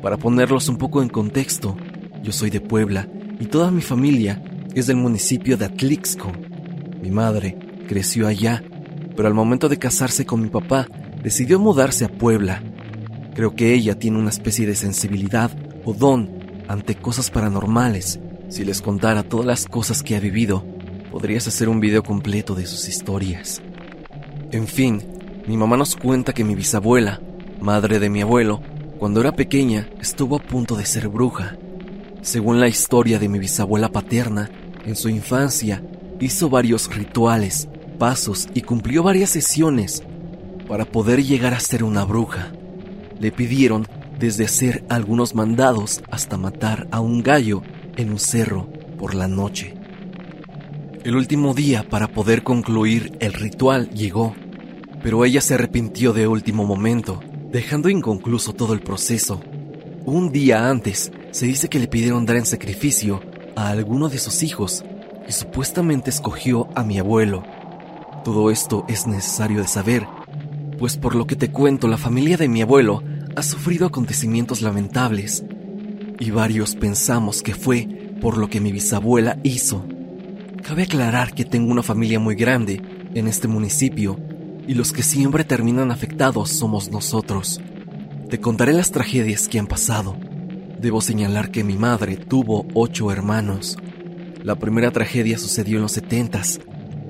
Para 0.00 0.16
ponerlos 0.16 0.68
un 0.68 0.78
poco 0.78 1.02
en 1.02 1.10
contexto, 1.10 1.76
yo 2.22 2.32
soy 2.32 2.48
de 2.48 2.62
Puebla 2.62 3.06
y 3.38 3.46
toda 3.46 3.70
mi 3.70 3.82
familia 3.82 4.42
es 4.74 4.86
del 4.86 4.96
municipio 4.96 5.58
de 5.58 5.66
Atlixco. 5.66 6.32
Mi 7.02 7.10
madre 7.10 7.58
creció 7.86 8.26
allá, 8.26 8.62
pero 9.14 9.28
al 9.28 9.34
momento 9.34 9.68
de 9.68 9.78
casarse 9.78 10.24
con 10.24 10.40
mi 10.40 10.48
papá, 10.48 10.86
decidió 11.26 11.58
mudarse 11.58 12.04
a 12.04 12.08
Puebla. 12.08 12.62
Creo 13.34 13.56
que 13.56 13.74
ella 13.74 13.98
tiene 13.98 14.16
una 14.16 14.30
especie 14.30 14.64
de 14.64 14.76
sensibilidad 14.76 15.50
o 15.84 15.92
don 15.92 16.30
ante 16.68 16.94
cosas 16.94 17.32
paranormales. 17.32 18.20
Si 18.48 18.64
les 18.64 18.80
contara 18.80 19.24
todas 19.24 19.44
las 19.44 19.66
cosas 19.66 20.04
que 20.04 20.14
ha 20.14 20.20
vivido, 20.20 20.64
podrías 21.10 21.48
hacer 21.48 21.68
un 21.68 21.80
video 21.80 22.04
completo 22.04 22.54
de 22.54 22.64
sus 22.64 22.86
historias. 22.88 23.60
En 24.52 24.68
fin, 24.68 25.02
mi 25.48 25.56
mamá 25.56 25.76
nos 25.76 25.96
cuenta 25.96 26.32
que 26.32 26.44
mi 26.44 26.54
bisabuela, 26.54 27.20
madre 27.60 27.98
de 27.98 28.08
mi 28.08 28.22
abuelo, 28.22 28.60
cuando 29.00 29.20
era 29.20 29.32
pequeña 29.32 29.88
estuvo 30.00 30.36
a 30.36 30.42
punto 30.44 30.76
de 30.76 30.86
ser 30.86 31.08
bruja. 31.08 31.56
Según 32.22 32.60
la 32.60 32.68
historia 32.68 33.18
de 33.18 33.28
mi 33.28 33.40
bisabuela 33.40 33.88
paterna, 33.88 34.48
en 34.84 34.94
su 34.94 35.08
infancia 35.08 35.82
hizo 36.20 36.48
varios 36.48 36.88
rituales, 36.94 37.68
pasos 37.98 38.46
y 38.54 38.60
cumplió 38.60 39.02
varias 39.02 39.30
sesiones 39.30 40.04
para 40.66 40.84
poder 40.84 41.24
llegar 41.24 41.54
a 41.54 41.60
ser 41.60 41.84
una 41.84 42.04
bruja. 42.04 42.52
Le 43.18 43.32
pidieron 43.32 43.86
desde 44.18 44.44
hacer 44.44 44.84
algunos 44.88 45.34
mandados 45.34 46.02
hasta 46.10 46.36
matar 46.36 46.88
a 46.90 47.00
un 47.00 47.22
gallo 47.22 47.62
en 47.96 48.10
un 48.10 48.18
cerro 48.18 48.68
por 48.98 49.14
la 49.14 49.28
noche. 49.28 49.74
El 51.04 51.16
último 51.16 51.54
día 51.54 51.88
para 51.88 52.08
poder 52.08 52.42
concluir 52.42 53.16
el 53.20 53.32
ritual 53.32 53.90
llegó 53.90 54.34
pero 55.06 55.24
ella 55.24 55.40
se 55.40 55.54
arrepintió 55.54 56.12
de 56.12 56.26
último 56.26 56.64
momento, 56.64 57.20
dejando 57.52 57.88
inconcluso 57.88 58.54
todo 58.54 58.72
el 58.72 58.80
proceso. 58.80 59.40
Un 60.04 60.32
día 60.32 60.68
antes, 60.68 61.12
se 61.30 61.46
dice 61.46 61.68
que 61.68 61.78
le 61.78 61.86
pidieron 61.86 62.26
dar 62.26 62.34
en 62.34 62.44
sacrificio 62.44 63.20
a 63.54 63.68
alguno 63.68 64.08
de 64.08 64.18
sus 64.18 64.42
hijos, 64.42 64.84
y 65.28 65.30
supuestamente 65.30 66.10
escogió 66.10 66.66
a 66.74 66.82
mi 66.82 66.98
abuelo. 66.98 67.44
Todo 68.24 68.50
esto 68.50 68.84
es 68.88 69.06
necesario 69.06 69.60
de 69.60 69.68
saber, 69.68 70.08
pues 70.78 70.96
por 70.96 71.14
lo 71.14 71.26
que 71.26 71.36
te 71.36 71.50
cuento, 71.50 71.88
la 71.88 71.96
familia 71.96 72.36
de 72.36 72.48
mi 72.48 72.62
abuelo 72.62 73.02
ha 73.34 73.42
sufrido 73.42 73.86
acontecimientos 73.86 74.62
lamentables, 74.62 75.44
y 76.18 76.30
varios 76.30 76.74
pensamos 76.74 77.42
que 77.42 77.54
fue 77.54 77.88
por 78.20 78.38
lo 78.38 78.48
que 78.48 78.60
mi 78.60 78.72
bisabuela 78.72 79.38
hizo. 79.42 79.84
Cabe 80.62 80.84
aclarar 80.84 81.34
que 81.34 81.44
tengo 81.44 81.70
una 81.70 81.82
familia 81.82 82.18
muy 82.18 82.34
grande 82.34 82.82
en 83.14 83.28
este 83.28 83.48
municipio 83.48 84.18
y 84.66 84.74
los 84.74 84.92
que 84.92 85.02
siempre 85.02 85.44
terminan 85.44 85.90
afectados 85.90 86.50
somos 86.50 86.90
nosotros. 86.90 87.60
Te 88.28 88.40
contaré 88.40 88.72
las 88.72 88.90
tragedias 88.90 89.48
que 89.48 89.58
han 89.58 89.66
pasado. 89.66 90.16
Debo 90.80 91.00
señalar 91.00 91.50
que 91.50 91.62
mi 91.62 91.76
madre 91.76 92.16
tuvo 92.16 92.66
ocho 92.74 93.12
hermanos. 93.12 93.76
La 94.42 94.56
primera 94.56 94.90
tragedia 94.90 95.38
sucedió 95.38 95.76
en 95.76 95.82
los 95.82 95.92
setentas, 95.92 96.60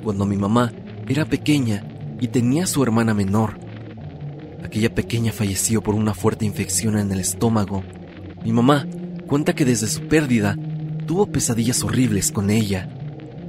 cuando 0.02 0.26
mi 0.26 0.36
mamá 0.36 0.72
era 1.08 1.24
pequeña 1.24 1.84
y 2.20 2.28
tenía 2.28 2.66
su 2.66 2.82
hermana 2.82 3.14
menor. 3.14 3.58
Aquella 4.64 4.94
pequeña 4.94 5.32
falleció 5.32 5.82
por 5.82 5.94
una 5.94 6.14
fuerte 6.14 6.44
infección 6.44 6.98
en 6.98 7.10
el 7.12 7.20
estómago. 7.20 7.82
Mi 8.44 8.52
mamá 8.52 8.86
cuenta 9.26 9.54
que 9.54 9.64
desde 9.64 9.86
su 9.86 10.02
pérdida 10.08 10.56
tuvo 11.06 11.26
pesadillas 11.26 11.82
horribles 11.84 12.32
con 12.32 12.50
ella, 12.50 12.88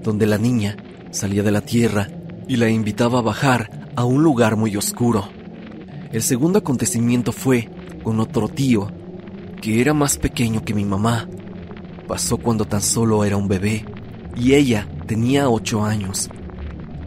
donde 0.04 0.26
la 0.26 0.38
niña 0.38 0.78
salía 1.12 1.44
de 1.44 1.52
la 1.52 1.62
tierra 1.62 2.10
y 2.48 2.58
la 2.58 2.70
invitaba 2.70 3.20
a 3.20 3.24
bajar 3.24 3.90
a 3.96 4.06
un 4.06 4.24
lugar 4.24 4.56
muy 4.56 4.76
oscuro. 4.78 5.28
El 6.12 6.22
segundo 6.22 6.60
acontecimiento 6.60 7.32
fue 7.32 7.70
con 8.04 8.20
otro 8.20 8.48
tío, 8.48 8.92
que 9.62 9.82
era 9.82 9.94
más 9.94 10.18
pequeño 10.18 10.64
que 10.64 10.74
mi 10.74 10.86
mamá. 10.86 11.28
Pasó 12.08 12.38
cuando 12.38 12.66
tan 12.66 12.82
solo 12.82 13.26
era 13.26 13.36
un 13.36 13.48
bebé, 13.48 13.86
y 14.36 14.54
ella 14.54 14.88
tenía 15.08 15.50
ocho 15.50 15.84
años. 15.84 16.30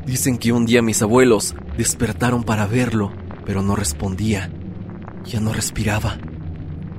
Dicen 0.06 0.38
que 0.38 0.52
un 0.52 0.66
día 0.66 0.82
mis 0.82 1.02
abuelos 1.02 1.54
despertaron 1.76 2.42
para 2.42 2.66
verlo, 2.66 3.12
pero 3.44 3.62
no 3.62 3.76
respondía. 3.76 4.50
Ya 5.24 5.40
no 5.40 5.52
respiraba. 5.52 6.18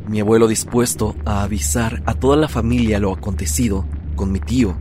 Mi 0.08 0.20
abuelo 0.20 0.48
dispuesto 0.48 1.16
a 1.26 1.44
avisar 1.44 2.04
a 2.06 2.14
toda 2.14 2.38
la 2.38 2.48
familia 2.48 3.00
lo 3.00 3.14
acontecido 3.14 3.86
con 4.16 4.32
mi 4.32 4.40
tío, 4.40 4.78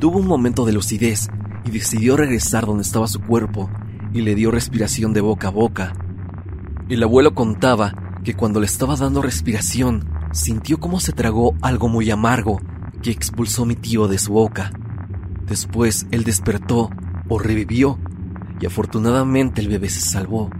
tuvo 0.00 0.18
un 0.18 0.26
momento 0.26 0.64
de 0.64 0.72
lucidez 0.72 1.28
y 1.64 1.70
decidió 1.70 2.16
regresar 2.16 2.66
donde 2.66 2.82
estaba 2.82 3.06
su 3.06 3.20
cuerpo 3.20 3.70
y 4.12 4.22
le 4.22 4.34
dio 4.34 4.50
respiración 4.50 5.12
de 5.12 5.20
boca 5.20 5.48
a 5.48 5.50
boca. 5.50 5.92
El 6.88 7.02
abuelo 7.02 7.34
contaba 7.34 7.92
que 8.24 8.34
cuando 8.34 8.58
le 8.58 8.66
estaba 8.66 8.96
dando 8.96 9.22
respiración, 9.22 10.08
sintió 10.32 10.80
como 10.80 10.98
se 10.98 11.12
tragó 11.12 11.54
algo 11.62 11.88
muy 11.88 12.10
amargo 12.10 12.60
que 13.02 13.10
expulsó 13.10 13.64
mi 13.64 13.76
tío 13.76 14.08
de 14.08 14.18
su 14.18 14.32
boca. 14.32 14.72
Después 15.46 16.06
él 16.10 16.24
despertó 16.24 16.90
o 17.30 17.38
revivió 17.38 17.98
y 18.60 18.66
afortunadamente 18.66 19.62
el 19.62 19.68
bebé 19.68 19.88
se 19.88 20.00
salvó. 20.00 20.50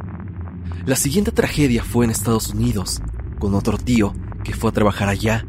La 0.86 0.96
siguiente 0.96 1.32
tragedia 1.32 1.84
fue 1.84 2.06
en 2.06 2.10
Estados 2.10 2.54
Unidos, 2.54 3.02
con 3.38 3.54
otro 3.54 3.76
tío 3.76 4.14
que 4.42 4.54
fue 4.54 4.70
a 4.70 4.72
trabajar 4.72 5.10
allá. 5.10 5.44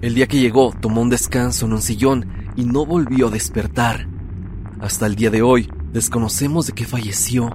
El 0.00 0.14
día 0.14 0.28
que 0.28 0.38
llegó 0.38 0.72
tomó 0.78 1.00
un 1.00 1.10
descanso 1.10 1.66
en 1.66 1.72
un 1.72 1.82
sillón 1.82 2.26
y 2.54 2.64
no 2.64 2.86
volvió 2.86 3.28
a 3.28 3.30
despertar. 3.30 4.06
Hasta 4.80 5.06
el 5.06 5.16
día 5.16 5.30
de 5.30 5.42
hoy 5.42 5.68
desconocemos 5.92 6.66
de 6.66 6.74
qué 6.74 6.84
falleció. 6.84 7.50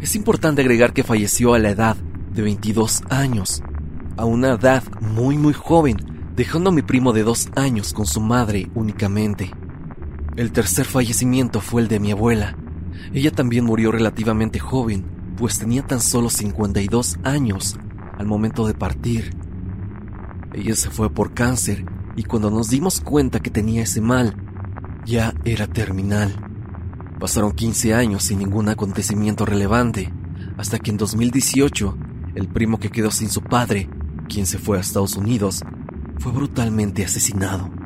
Es 0.00 0.14
importante 0.14 0.62
agregar 0.62 0.94
que 0.94 1.02
falleció 1.02 1.52
a 1.52 1.58
la 1.58 1.70
edad 1.70 1.96
de 2.32 2.42
22 2.42 3.02
años, 3.10 3.62
a 4.16 4.24
una 4.24 4.52
edad 4.52 4.84
muy 5.00 5.36
muy 5.36 5.52
joven, 5.52 5.96
dejando 6.36 6.70
a 6.70 6.72
mi 6.72 6.82
primo 6.82 7.12
de 7.12 7.24
dos 7.24 7.50
años 7.56 7.92
con 7.92 8.06
su 8.06 8.20
madre 8.20 8.70
únicamente. 8.74 9.50
El 10.40 10.52
tercer 10.52 10.86
fallecimiento 10.86 11.60
fue 11.60 11.82
el 11.82 11.88
de 11.88 12.00
mi 12.00 12.12
abuela. 12.12 12.56
Ella 13.12 13.30
también 13.30 13.66
murió 13.66 13.92
relativamente 13.92 14.58
joven, 14.58 15.04
pues 15.36 15.58
tenía 15.58 15.82
tan 15.82 16.00
solo 16.00 16.30
52 16.30 17.18
años 17.24 17.76
al 18.16 18.24
momento 18.24 18.66
de 18.66 18.72
partir. 18.72 19.36
Ella 20.54 20.74
se 20.76 20.88
fue 20.88 21.10
por 21.10 21.34
cáncer 21.34 21.84
y 22.16 22.22
cuando 22.22 22.50
nos 22.50 22.70
dimos 22.70 23.02
cuenta 23.02 23.40
que 23.40 23.50
tenía 23.50 23.82
ese 23.82 24.00
mal, 24.00 24.34
ya 25.04 25.34
era 25.44 25.66
terminal. 25.66 26.34
Pasaron 27.20 27.52
15 27.52 27.92
años 27.92 28.22
sin 28.22 28.38
ningún 28.38 28.70
acontecimiento 28.70 29.44
relevante, 29.44 30.10
hasta 30.56 30.78
que 30.78 30.90
en 30.90 30.96
2018, 30.96 31.98
el 32.34 32.48
primo 32.48 32.80
que 32.80 32.88
quedó 32.88 33.10
sin 33.10 33.28
su 33.28 33.42
padre, 33.42 33.90
quien 34.26 34.46
se 34.46 34.56
fue 34.56 34.78
a 34.78 34.80
Estados 34.80 35.16
Unidos, 35.16 35.60
fue 36.18 36.32
brutalmente 36.32 37.04
asesinado. 37.04 37.79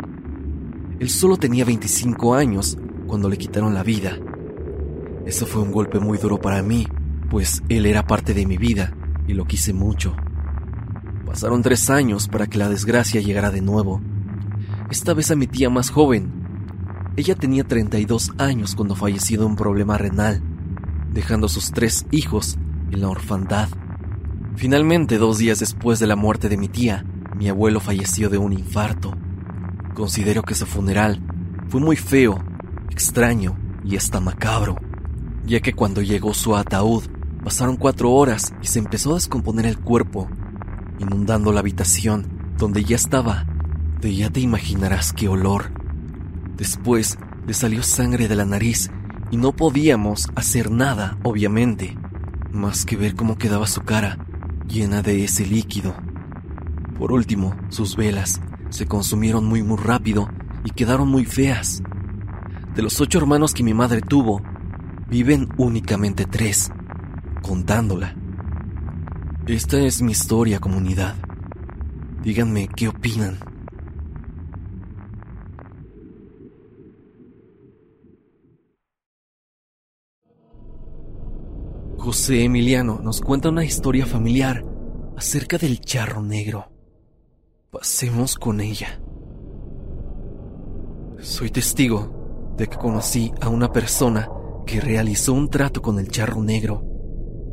Él 0.98 1.10
solo 1.10 1.36
tenía 1.36 1.64
25 1.64 2.34
años 2.34 2.78
cuando 3.06 3.28
le 3.28 3.36
quitaron 3.36 3.74
la 3.74 3.82
vida. 3.82 4.18
Eso 5.26 5.46
fue 5.46 5.62
un 5.62 5.72
golpe 5.72 5.98
muy 5.98 6.18
duro 6.18 6.40
para 6.40 6.62
mí, 6.62 6.86
pues 7.30 7.62
él 7.68 7.86
era 7.86 8.06
parte 8.06 8.34
de 8.34 8.46
mi 8.46 8.56
vida 8.56 8.94
y 9.26 9.34
lo 9.34 9.46
quise 9.46 9.72
mucho. 9.72 10.14
Pasaron 11.26 11.62
tres 11.62 11.90
años 11.90 12.28
para 12.28 12.46
que 12.46 12.58
la 12.58 12.68
desgracia 12.68 13.20
llegara 13.20 13.50
de 13.50 13.60
nuevo. 13.60 14.00
Esta 14.90 15.14
vez 15.14 15.30
a 15.30 15.36
mi 15.36 15.46
tía 15.46 15.70
más 15.70 15.90
joven, 15.90 16.30
ella 17.16 17.34
tenía 17.34 17.64
32 17.64 18.32
años 18.38 18.74
cuando 18.74 18.94
falleció 18.94 19.40
de 19.40 19.46
un 19.46 19.56
problema 19.56 19.96
renal, 19.98 20.42
dejando 21.12 21.48
sus 21.48 21.72
tres 21.72 22.06
hijos 22.10 22.58
en 22.90 23.00
la 23.00 23.08
orfandad. 23.08 23.68
Finalmente, 24.56 25.18
dos 25.18 25.38
días 25.38 25.58
después 25.58 25.98
de 25.98 26.06
la 26.06 26.16
muerte 26.16 26.48
de 26.48 26.56
mi 26.56 26.68
tía, 26.68 27.04
mi 27.36 27.48
abuelo 27.48 27.80
falleció 27.80 28.30
de 28.30 28.38
un 28.38 28.52
infarto. 28.52 29.16
Considero 29.94 30.42
que 30.42 30.56
su 30.56 30.66
funeral 30.66 31.20
fue 31.68 31.80
muy 31.80 31.94
feo, 31.96 32.44
extraño 32.90 33.56
y 33.84 33.96
hasta 33.96 34.18
macabro, 34.18 34.76
ya 35.46 35.60
que 35.60 35.72
cuando 35.72 36.02
llegó 36.02 36.34
su 36.34 36.56
ataúd 36.56 37.04
pasaron 37.44 37.76
cuatro 37.76 38.10
horas 38.10 38.52
y 38.60 38.66
se 38.66 38.80
empezó 38.80 39.12
a 39.12 39.14
descomponer 39.14 39.66
el 39.66 39.78
cuerpo, 39.78 40.28
inundando 40.98 41.52
la 41.52 41.60
habitación 41.60 42.26
donde 42.58 42.84
ya 42.84 42.96
estaba. 42.96 43.46
De 44.00 44.14
ya 44.14 44.30
te 44.30 44.40
imaginarás 44.40 45.12
qué 45.12 45.28
olor. 45.28 45.72
Después 46.56 47.16
le 47.46 47.54
salió 47.54 47.82
sangre 47.82 48.28
de 48.28 48.36
la 48.36 48.44
nariz 48.44 48.90
y 49.30 49.36
no 49.36 49.52
podíamos 49.52 50.28
hacer 50.34 50.70
nada, 50.70 51.16
obviamente, 51.22 51.96
más 52.52 52.84
que 52.84 52.96
ver 52.96 53.14
cómo 53.14 53.38
quedaba 53.38 53.66
su 53.66 53.82
cara 53.82 54.18
llena 54.68 55.02
de 55.02 55.24
ese 55.24 55.46
líquido. 55.46 55.94
Por 56.98 57.12
último, 57.12 57.54
sus 57.68 57.96
velas 57.96 58.40
se 58.74 58.86
consumieron 58.86 59.46
muy 59.46 59.62
muy 59.62 59.76
rápido 59.76 60.28
y 60.64 60.70
quedaron 60.70 61.08
muy 61.08 61.24
feas. 61.24 61.80
De 62.74 62.82
los 62.82 63.00
ocho 63.00 63.18
hermanos 63.18 63.54
que 63.54 63.62
mi 63.62 63.72
madre 63.72 64.00
tuvo, 64.00 64.42
viven 65.08 65.48
únicamente 65.58 66.24
tres, 66.24 66.72
contándola. 67.40 68.16
Esta 69.46 69.78
es 69.78 70.02
mi 70.02 70.10
historia, 70.10 70.58
comunidad. 70.58 71.14
Díganme 72.24 72.66
qué 72.66 72.88
opinan. 72.88 73.38
José 81.96 82.42
Emiliano 82.42 82.98
nos 83.00 83.20
cuenta 83.20 83.50
una 83.50 83.64
historia 83.64 84.04
familiar 84.04 84.64
acerca 85.16 85.58
del 85.58 85.78
charro 85.78 86.22
negro. 86.22 86.73
Pasemos 87.74 88.36
con 88.36 88.60
ella. 88.60 89.00
Soy 91.18 91.50
testigo 91.50 92.54
de 92.56 92.68
que 92.68 92.76
conocí 92.76 93.32
a 93.40 93.48
una 93.48 93.72
persona 93.72 94.30
que 94.64 94.80
realizó 94.80 95.32
un 95.32 95.50
trato 95.50 95.82
con 95.82 95.98
el 95.98 96.06
charro 96.06 96.40
negro, 96.40 96.84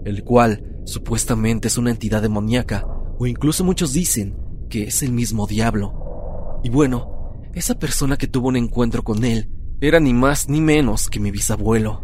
el 0.06 0.24
cual 0.24 0.80
supuestamente 0.86 1.70
es 1.70 1.78
una 1.80 1.90
entidad 1.90 2.22
demoníaca, 2.22 2.86
o 3.18 3.26
incluso 3.26 3.64
muchos 3.64 3.94
dicen 3.94 4.38
que 4.70 4.84
es 4.84 5.02
el 5.02 5.12
mismo 5.12 5.48
diablo. 5.48 6.60
Y 6.64 6.70
bueno, 6.70 7.42
esa 7.56 7.80
persona 7.80 8.16
que 8.16 8.28
tuvo 8.28 8.50
un 8.50 8.58
encuentro 8.58 9.02
con 9.02 9.26
él 9.26 9.50
era 9.82 10.00
ni 10.00 10.14
más 10.14 10.48
ni 10.48 10.62
menos 10.62 11.10
que 11.10 11.20
mi 11.20 11.32
bisabuelo. 11.32 12.04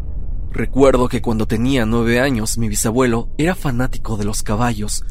Recuerdo 0.50 1.08
que 1.08 1.22
cuando 1.22 1.46
tenía 1.46 1.86
nueve 1.86 2.18
años 2.18 2.58
mi 2.58 2.68
bisabuelo 2.68 3.32
era 3.38 3.54
fanático 3.54 4.16
de 4.16 4.24
los 4.24 4.42
caballos, 4.42 5.04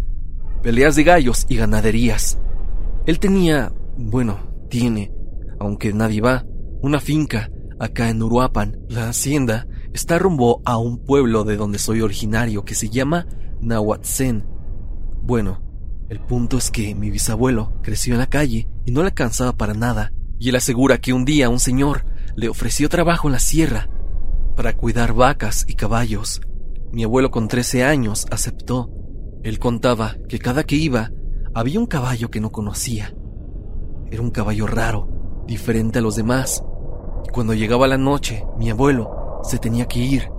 peleas 0.61 0.97
de 0.97 1.05
gallos 1.05 1.45
y 1.47 1.55
ganaderías. 1.55 2.37
Él 3.07 3.19
tenía, 3.19 3.71
bueno, 3.97 4.67
tiene, 4.69 5.13
aunque 5.61 5.93
nadie 5.93 6.19
va, 6.19 6.45
una 6.81 6.99
finca 6.99 7.49
acá 7.79 8.09
en 8.09 8.21
Uruapan. 8.21 8.81
La 8.89 9.07
hacienda 9.07 9.65
está 9.93 10.19
rumbo 10.19 10.61
a 10.65 10.77
un 10.77 11.05
pueblo 11.05 11.45
de 11.45 11.55
donde 11.55 11.79
soy 11.79 12.01
originario 12.01 12.65
que 12.65 12.75
se 12.75 12.89
llama 12.89 13.25
Nahuatzen. 13.61 14.45
Bueno, 15.21 15.63
el 16.09 16.19
punto 16.19 16.57
es 16.57 16.69
que 16.69 16.95
mi 16.95 17.09
bisabuelo 17.09 17.79
creció 17.81 18.13
en 18.13 18.19
la 18.19 18.27
calle 18.27 18.67
y 18.85 18.91
no 18.91 19.03
le 19.03 19.07
alcanzaba 19.07 19.53
para 19.53 19.73
nada, 19.73 20.11
y 20.37 20.49
él 20.49 20.57
asegura 20.57 20.97
que 20.97 21.13
un 21.13 21.23
día 21.23 21.47
un 21.47 21.61
señor 21.61 22.05
le 22.35 22.49
ofreció 22.49 22.89
trabajo 22.89 23.29
en 23.29 23.31
la 23.31 23.39
sierra 23.39 23.89
para 24.57 24.75
cuidar 24.75 25.13
vacas 25.13 25.63
y 25.65 25.75
caballos. 25.75 26.41
Mi 26.91 27.05
abuelo 27.05 27.31
con 27.31 27.47
13 27.47 27.85
años 27.85 28.25
aceptó. 28.31 28.91
Él 29.43 29.59
contaba 29.59 30.17
que 30.27 30.39
cada 30.39 30.65
que 30.65 30.75
iba 30.75 31.11
había 31.53 31.79
un 31.79 31.85
caballo 31.85 32.29
que 32.29 32.39
no 32.39 32.51
conocía. 32.51 33.13
Era 34.11 34.21
un 34.21 34.31
caballo 34.31 34.67
raro, 34.67 35.43
diferente 35.45 35.99
a 35.99 36.01
los 36.01 36.15
demás. 36.15 36.63
Y 37.25 37.29
cuando 37.29 37.53
llegaba 37.53 37.87
la 37.87 37.97
noche, 37.97 38.45
mi 38.57 38.69
abuelo 38.69 39.41
se 39.43 39.57
tenía 39.57 39.87
que 39.87 39.99
ir. 39.99 40.29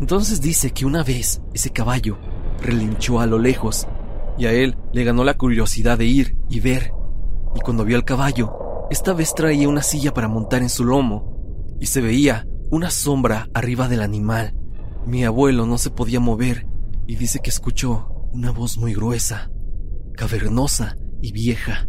Entonces 0.00 0.40
dice 0.40 0.70
que 0.70 0.86
una 0.86 1.02
vez 1.02 1.42
ese 1.52 1.70
caballo 1.70 2.18
relinchó 2.62 3.20
a 3.20 3.26
lo 3.26 3.38
lejos 3.38 3.86
y 4.36 4.46
a 4.46 4.52
él 4.52 4.76
le 4.92 5.04
ganó 5.04 5.24
la 5.24 5.36
curiosidad 5.36 5.98
de 5.98 6.06
ir 6.06 6.36
y 6.48 6.60
ver. 6.60 6.92
Y 7.54 7.60
cuando 7.60 7.84
vio 7.84 7.96
al 7.96 8.04
caballo, 8.04 8.86
esta 8.90 9.12
vez 9.12 9.34
traía 9.34 9.68
una 9.68 9.82
silla 9.82 10.14
para 10.14 10.28
montar 10.28 10.62
en 10.62 10.70
su 10.70 10.84
lomo 10.84 11.66
y 11.80 11.86
se 11.86 12.00
veía 12.00 12.46
una 12.70 12.90
sombra 12.90 13.48
arriba 13.54 13.88
del 13.88 14.02
animal. 14.02 14.54
Mi 15.06 15.24
abuelo 15.24 15.66
no 15.66 15.78
se 15.78 15.90
podía 15.90 16.20
mover 16.20 16.66
y 17.06 17.16
dice 17.16 17.40
que 17.40 17.50
escuchó 17.50 18.28
una 18.32 18.50
voz 18.50 18.76
muy 18.76 18.94
gruesa 18.94 19.50
cavernosa 20.18 20.96
y 21.22 21.30
vieja, 21.30 21.86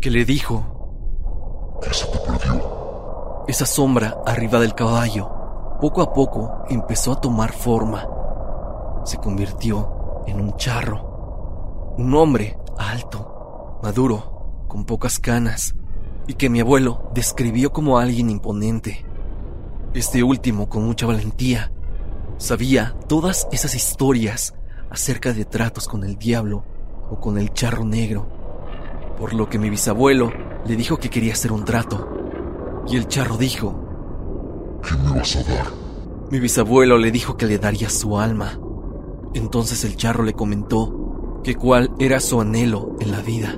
que 0.00 0.10
le 0.10 0.24
dijo, 0.24 1.78
¿Qué 1.80 1.94
se 1.94 2.06
te 2.06 2.18
perdió? 2.18 3.44
Esa 3.46 3.66
sombra 3.66 4.16
arriba 4.26 4.58
del 4.58 4.74
caballo, 4.74 5.30
poco 5.80 6.02
a 6.02 6.12
poco 6.12 6.64
empezó 6.68 7.12
a 7.12 7.20
tomar 7.20 7.52
forma. 7.52 8.04
Se 9.04 9.16
convirtió 9.18 10.24
en 10.26 10.40
un 10.40 10.56
charro, 10.56 11.94
un 11.98 12.12
hombre 12.16 12.58
alto, 12.78 13.78
maduro, 13.80 14.64
con 14.66 14.84
pocas 14.84 15.20
canas, 15.20 15.76
y 16.26 16.34
que 16.34 16.50
mi 16.50 16.58
abuelo 16.58 17.10
describió 17.14 17.72
como 17.72 17.98
alguien 17.98 18.28
imponente. 18.28 19.06
Este 19.94 20.24
último, 20.24 20.68
con 20.68 20.84
mucha 20.84 21.06
valentía, 21.06 21.70
sabía 22.38 22.96
todas 23.08 23.46
esas 23.52 23.76
historias 23.76 24.52
acerca 24.90 25.32
de 25.32 25.44
tratos 25.44 25.86
con 25.86 26.02
el 26.02 26.16
diablo 26.16 26.64
con 27.20 27.38
el 27.38 27.52
charro 27.52 27.84
negro, 27.84 28.26
por 29.18 29.34
lo 29.34 29.48
que 29.48 29.58
mi 29.58 29.70
bisabuelo 29.70 30.32
le 30.64 30.76
dijo 30.76 30.96
que 30.96 31.10
quería 31.10 31.32
hacer 31.34 31.52
un 31.52 31.64
trato. 31.64 32.08
Y 32.86 32.96
el 32.96 33.06
charro 33.06 33.36
dijo, 33.36 34.80
¿qué 34.82 34.96
me 34.96 35.18
vas 35.18 35.36
a 35.36 35.42
dar? 35.42 35.66
Mi 36.30 36.40
bisabuelo 36.40 36.98
le 36.98 37.10
dijo 37.10 37.36
que 37.36 37.46
le 37.46 37.58
daría 37.58 37.90
su 37.90 38.18
alma. 38.18 38.58
Entonces 39.34 39.84
el 39.84 39.96
charro 39.96 40.24
le 40.24 40.32
comentó 40.32 41.40
que 41.44 41.54
cuál 41.54 41.90
era 41.98 42.20
su 42.20 42.40
anhelo 42.40 42.96
en 43.00 43.12
la 43.12 43.20
vida. 43.20 43.56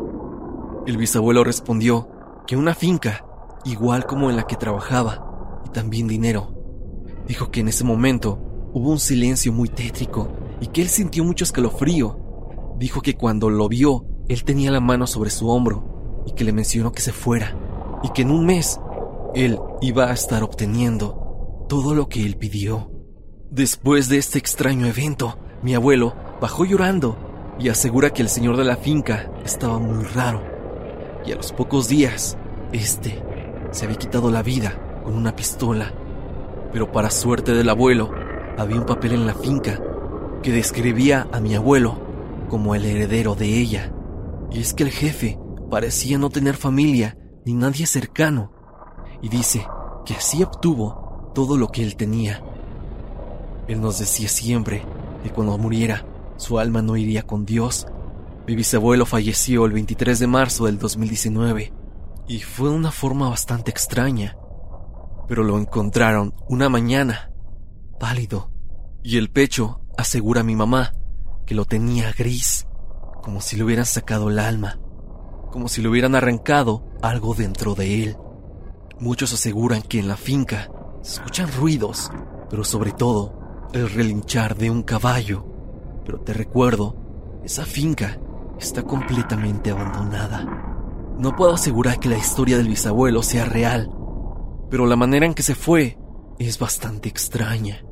El 0.87 0.97
bisabuelo 0.97 1.45
respondió 1.45 2.09
que 2.47 2.57
una 2.57 2.75
finca, 2.75 3.25
igual 3.65 4.07
como 4.07 4.29
en 4.29 4.37
la 4.37 4.47
que 4.47 4.57
trabajaba, 4.57 5.63
y 5.65 5.71
también 5.71 6.09
dinero. 6.09 6.55
Dijo 7.27 7.51
que 7.51 7.61
en 7.61 7.69
ese 7.69 7.85
momento 7.85 8.39
hubo 8.75 8.91
un 8.91 8.99
silencio 8.99 9.53
muy 9.53 9.69
tétrico 9.69 10.29
y 10.61 10.67
que 10.67 10.83
él 10.83 10.89
sintió 10.89 11.25
mucho 11.25 11.45
escalofrío 11.45 12.24
Dijo 12.77 13.01
que 13.01 13.15
cuando 13.15 13.51
lo 13.51 13.69
vio, 13.69 14.05
él 14.29 14.45
tenía 14.45 14.71
la 14.71 14.81
mano 14.81 15.07
sobre 15.07 15.31
su 15.31 15.49
hombro 15.49 16.23
y 16.27 16.33
que 16.33 16.45
le 16.45 16.53
mencionó 16.53 16.93
que 16.93 17.03
se 17.03 17.13
fuera 17.13 17.57
y 18.03 18.11
que 18.11 18.23
en 18.23 18.31
un 18.31 18.47
mes 18.47 18.81
él 19.35 19.59
iba 19.81 20.11
a 20.11 20.13
estar 20.13 20.43
obteniendo 20.43 21.67
todo 21.69 21.95
lo 21.95 22.09
que 22.09 22.25
él 22.25 22.37
pidió. 22.37 22.91
Después 23.51 24.09
de 24.09 24.19
este 24.19 24.39
extraño 24.39 24.87
evento, 24.87 25.39
mi 25.63 25.75
abuelo 25.75 26.15
bajó 26.41 26.65
llorando 26.65 27.17
y 27.59 27.69
asegura 27.69 28.11
que 28.11 28.23
el 28.23 28.29
señor 28.29 28.57
de 28.57 28.65
la 28.65 28.77
finca 28.77 29.31
estaba 29.45 29.79
muy 29.79 30.05
raro. 30.05 30.43
Y 31.25 31.33
a 31.33 31.37
los 31.37 31.53
pocos 31.53 31.89
días, 31.89 32.37
este 32.73 33.23
se 33.71 33.85
había 33.85 33.97
quitado 33.97 34.31
la 34.31 34.43
vida 34.43 35.01
con 35.05 35.15
una 35.15 35.35
pistola. 35.35 35.93
Pero 36.73 36.91
para 36.93 37.11
suerte 37.11 37.53
del 37.53 37.69
abuelo, 37.69 38.11
había 38.59 38.79
un 38.79 38.87
papel 38.87 39.13
en 39.13 39.27
la 39.27 39.35
finca 39.35 39.81
que 40.43 40.53
describía 40.53 41.29
a 41.33 41.41
mi 41.41 41.55
abuelo 41.55 42.04
como 42.55 42.77
el 42.77 42.85
heredero 42.85 43.35
de 43.35 43.59
ella. 43.59 43.93
Y 44.53 44.61
es 44.61 44.75
que 44.75 44.85
el 44.85 44.93
jefe 44.93 45.41
parecía 45.69 46.19
no 46.19 46.31
tener 46.31 46.55
familia 46.55 47.19
ni 47.45 47.53
nadie 47.53 47.85
cercano, 47.85 48.53
y 49.21 49.29
dice 49.29 49.67
que 50.07 50.15
así 50.15 50.41
obtuvo 50.41 51.33
todo 51.35 51.57
lo 51.57 51.67
que 51.67 51.83
él 51.83 51.97
tenía. 51.97 52.45
Él 53.67 53.81
nos 53.81 53.99
decía 53.99 54.29
siempre 54.29 54.87
que 55.25 55.31
cuando 55.31 55.59
muriera, 55.59 56.07
su 56.37 56.61
alma 56.61 56.81
no 56.81 56.97
iría 56.97 57.25
con 57.25 57.45
Dios. 57.45 57.89
Mi 58.47 58.55
bisabuelo 58.55 59.05
falleció 59.05 59.67
el 59.67 59.73
23 59.73 60.21
de 60.21 60.27
marzo 60.29 60.67
del 60.67 60.79
2019, 60.79 61.73
y 62.29 62.39
fue 62.39 62.69
de 62.69 62.77
una 62.77 62.93
forma 62.93 63.31
bastante 63.31 63.73
extraña, 63.73 64.37
pero 65.27 65.43
lo 65.43 65.59
encontraron 65.59 66.33
una 66.49 66.69
mañana, 66.69 67.33
pálido, 67.99 68.53
y 69.03 69.17
el 69.17 69.29
pecho, 69.29 69.81
asegura 69.99 70.45
mi 70.45 70.55
mamá, 70.55 70.93
que 71.47 71.55
lo 71.55 71.65
tenía 71.65 72.13
gris, 72.13 72.67
como 73.23 73.41
si 73.41 73.57
le 73.57 73.65
hubieran 73.65 73.87
sacado 73.87 74.31
el 74.31 74.39
alma, 74.39 74.79
como 75.51 75.69
si 75.69 75.83
le 75.83 75.89
hubieran 75.89 76.15
arrancado 76.15 76.85
algo 77.03 77.35
dentro 77.35 77.75
de 77.75 78.03
él. 78.03 78.17
Muchos 78.99 79.33
aseguran 79.33 79.83
que 79.83 79.99
en 79.99 80.09
la 80.09 80.17
finca 80.17 80.71
se 81.03 81.15
escuchan 81.15 81.51
ruidos, 81.53 82.11
pero 82.49 82.65
sobre 82.65 82.93
todo 82.93 83.69
el 83.73 83.91
relinchar 83.91 84.57
de 84.57 84.71
un 84.71 84.83
caballo. 84.83 85.45
Pero 86.05 86.21
te 86.21 86.33
recuerdo, 86.33 87.41
esa 87.45 87.65
finca 87.65 88.19
está 88.59 88.83
completamente 88.83 89.71
abandonada. 89.71 90.45
No 91.19 91.37
puedo 91.37 91.55
asegurar 91.55 92.01
que 92.01 92.09
la 92.09 92.19
historia 92.19 92.57
del 92.57 92.69
bisabuelo 92.69 93.23
sea 93.23 93.45
real, 93.45 93.91
pero 94.71 94.87
la 94.87 94.97
manera 94.97 95.27
en 95.27 95.35
que 95.35 95.43
se 95.43 95.55
fue 95.55 95.99
es 96.39 96.59
bastante 96.59 97.09
extraña. 97.09 97.84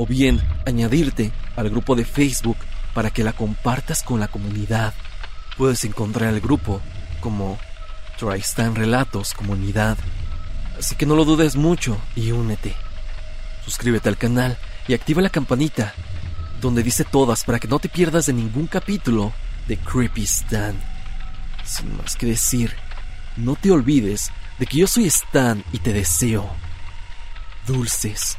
o 0.00 0.06
bien 0.06 0.40
añadirte 0.64 1.30
al 1.56 1.68
grupo 1.68 1.94
de 1.94 2.06
Facebook 2.06 2.56
para 2.94 3.10
que 3.10 3.22
la 3.22 3.34
compartas 3.34 4.02
con 4.02 4.18
la 4.18 4.28
comunidad. 4.28 4.94
Puedes 5.58 5.84
encontrar 5.84 6.32
el 6.32 6.40
grupo 6.40 6.80
como 7.20 7.58
Tristan 8.18 8.74
Relatos 8.74 9.34
Comunidad. 9.34 9.98
Así 10.78 10.94
que 10.94 11.04
no 11.04 11.16
lo 11.16 11.26
dudes 11.26 11.54
mucho 11.54 11.98
y 12.16 12.30
únete. 12.30 12.74
Suscríbete 13.62 14.08
al 14.08 14.16
canal 14.16 14.56
y 14.88 14.94
activa 14.94 15.20
la 15.20 15.28
campanita, 15.28 15.92
donde 16.62 16.82
dice 16.82 17.04
todas 17.04 17.44
para 17.44 17.58
que 17.58 17.68
no 17.68 17.78
te 17.78 17.90
pierdas 17.90 18.24
de 18.24 18.32
ningún 18.32 18.68
capítulo 18.68 19.34
de 19.68 19.76
Creepy 19.76 20.22
Stan. 20.22 20.80
Sin 21.62 21.94
más 21.98 22.16
que 22.16 22.24
decir, 22.24 22.74
no 23.36 23.54
te 23.54 23.70
olvides 23.70 24.30
de 24.58 24.64
que 24.64 24.78
yo 24.78 24.86
soy 24.86 25.04
Stan 25.08 25.62
y 25.74 25.78
te 25.78 25.92
deseo 25.92 26.48
dulces 27.66 28.38